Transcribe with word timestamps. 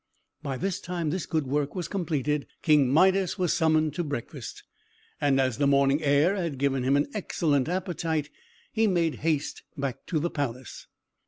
By 0.41 0.57
the 0.57 0.71
time 0.71 1.11
this 1.11 1.27
good 1.27 1.45
work 1.45 1.75
was 1.75 1.87
completed, 1.87 2.47
King 2.63 2.89
Midas 2.91 3.37
was 3.37 3.53
summoned 3.53 3.93
to 3.93 4.03
breakfast; 4.03 4.63
and 5.21 5.39
as 5.39 5.59
the 5.59 5.67
morning 5.67 6.01
air 6.01 6.35
had 6.35 6.57
given 6.57 6.81
him 6.81 6.97
an 6.97 7.05
excellent 7.13 7.69
appetite, 7.69 8.31
he 8.73 8.87
made 8.87 9.17
haste 9.17 9.61
back 9.77 10.07
to 10.07 10.17
the 10.19 10.31
palace. 10.31 10.87